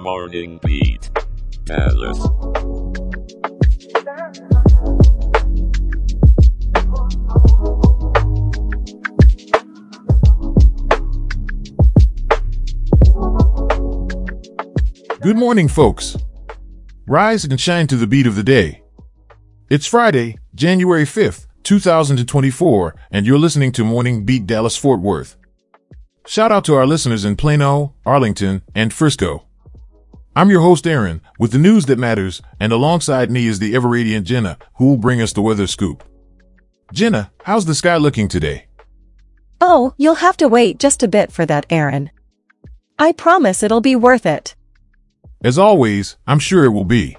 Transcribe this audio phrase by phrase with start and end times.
[0.00, 1.10] Morning Beat.
[1.64, 2.18] Dallas.
[15.20, 16.16] Good morning, folks.
[17.06, 18.82] Rise and shine to the beat of the day.
[19.68, 25.36] It's Friday, January 5th, 2024, and you're listening to Morning Beat Dallas Fort Worth.
[26.26, 29.44] Shout out to our listeners in Plano, Arlington, and Frisco.
[30.36, 33.88] I'm your host, Aaron, with the news that matters, and alongside me is the ever
[33.88, 36.04] radiant Jenna, who will bring us the weather scoop.
[36.92, 38.66] Jenna, how's the sky looking today?
[39.60, 42.10] Oh, you'll have to wait just a bit for that, Aaron.
[42.96, 44.54] I promise it'll be worth it.
[45.42, 47.16] As always, I'm sure it will be.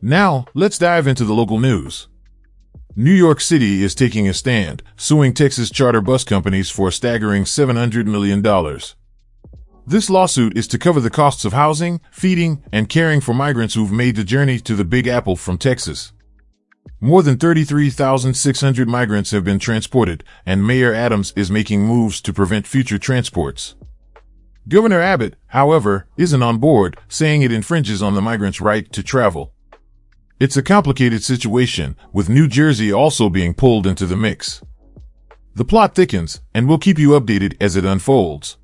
[0.00, 2.08] Now, let's dive into the local news.
[2.94, 7.44] New York City is taking a stand, suing Texas charter bus companies for a staggering
[7.44, 8.42] $700 million.
[9.84, 13.90] This lawsuit is to cover the costs of housing, feeding, and caring for migrants who've
[13.90, 16.12] made the journey to the Big Apple from Texas.
[17.00, 22.68] More than 33,600 migrants have been transported, and Mayor Adams is making moves to prevent
[22.68, 23.74] future transports.
[24.68, 29.52] Governor Abbott, however, isn't on board, saying it infringes on the migrants' right to travel.
[30.38, 34.62] It's a complicated situation, with New Jersey also being pulled into the mix.
[35.56, 38.58] The plot thickens, and we'll keep you updated as it unfolds.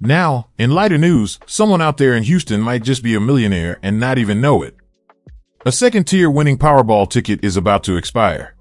[0.00, 3.98] Now, in lighter news, someone out there in Houston might just be a millionaire and
[3.98, 4.76] not even know it.
[5.64, 8.54] A second tier winning Powerball ticket is about to expire.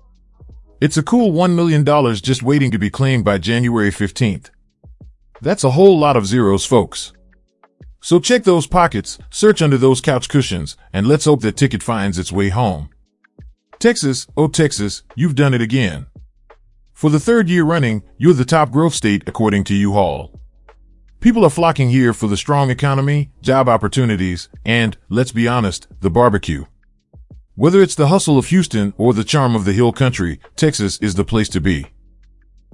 [0.79, 4.49] It's a cool $1 million just waiting to be claimed by January 15th.
[5.41, 7.11] That's a whole lot of zeros, folks.
[8.01, 12.17] So check those pockets, search under those couch cushions, and let's hope that ticket finds
[12.17, 12.89] its way home.
[13.79, 16.05] Texas, oh Texas, you've done it again.
[16.93, 20.39] For the third year running, you're the top growth state according to U-Haul.
[21.25, 26.11] People are flocking here for the strong economy, job opportunities, and, let's be honest, the
[26.11, 26.65] barbecue.
[27.55, 31.15] Whether it's the hustle of Houston or the charm of the hill country, Texas is
[31.15, 31.87] the place to be.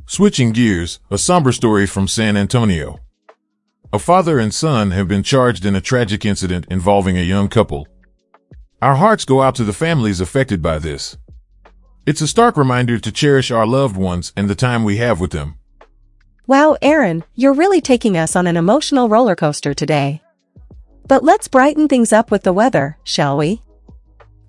[0.06, 3.00] Switching gears, a somber story from San Antonio.
[3.94, 7.88] A father and son have been charged in a tragic incident involving a young couple.
[8.81, 11.18] Our hearts go out to the families affected by this.
[12.06, 15.31] It's a stark reminder to cherish our loved ones and the time we have with
[15.31, 15.56] them.
[16.52, 20.22] Wow, Aaron, you're really taking us on an emotional roller coaster today.
[21.08, 23.62] But let's brighten things up with the weather, shall we?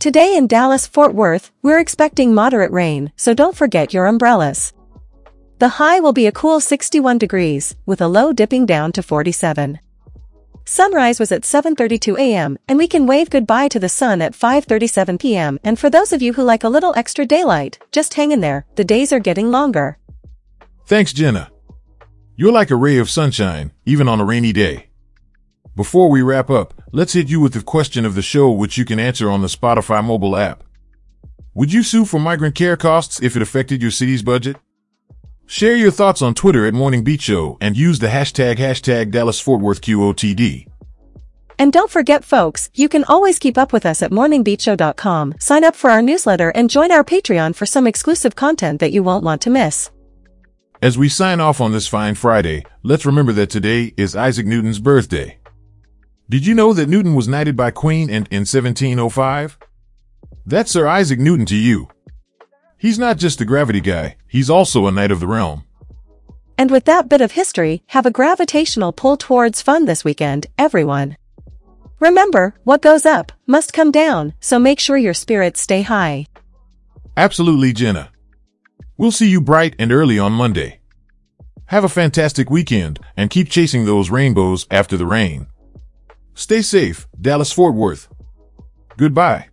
[0.00, 4.72] Today in Dallas Fort Worth, we're expecting moderate rain, so don't forget your umbrellas.
[5.60, 9.78] The high will be a cool 61 degrees, with a low dipping down to 47.
[10.64, 15.20] Sunrise was at 7.32 a.m., and we can wave goodbye to the sun at 5.37
[15.20, 15.60] p.m.
[15.62, 18.66] And for those of you who like a little extra daylight, just hang in there,
[18.74, 19.98] the days are getting longer.
[20.84, 21.52] Thanks, Jenna.
[22.42, 24.88] You're like a ray of sunshine, even on a rainy day.
[25.76, 28.84] Before we wrap up, let's hit you with the question of the show which you
[28.84, 30.64] can answer on the Spotify mobile app.
[31.54, 34.56] Would you sue for migrant care costs if it affected your city's budget?
[35.46, 39.38] Share your thoughts on Twitter at Morning Beat Show and use the hashtag hashtag Dallas
[39.38, 40.66] Fort Worth QOTD.
[41.60, 45.76] And don't forget folks, you can always keep up with us at morningbeatshow.com, sign up
[45.76, 49.42] for our newsletter and join our Patreon for some exclusive content that you won't want
[49.42, 49.92] to miss.
[50.82, 54.80] As we sign off on this fine Friday, let's remember that today is Isaac Newton's
[54.80, 55.38] birthday.
[56.28, 59.58] Did you know that Newton was knighted by Queen Anne in 1705?
[60.44, 61.86] That's Sir Isaac Newton to you.
[62.78, 65.62] He's not just a gravity guy, he's also a knight of the realm.
[66.58, 71.16] And with that bit of history, have a gravitational pull towards fun this weekend, everyone.
[72.00, 76.26] Remember, what goes up must come down, so make sure your spirits stay high.
[77.16, 78.11] Absolutely, Jenna.
[79.02, 80.78] We'll see you bright and early on Monday.
[81.66, 85.48] Have a fantastic weekend and keep chasing those rainbows after the rain.
[86.34, 88.06] Stay safe, Dallas Fort Worth.
[88.96, 89.48] Goodbye.